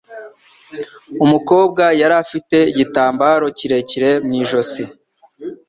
[1.25, 4.83] Umukobwa yari afite igitambaro kirekire mu ijosi.